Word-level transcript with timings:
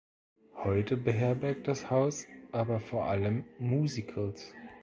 Heute 0.55 0.97
beherbergt 0.97 1.67
das 1.67 1.91
Haus 1.91 2.25
aber 2.51 2.79
vor 2.79 3.05
allem 3.05 3.45
Musicals. 3.59 4.51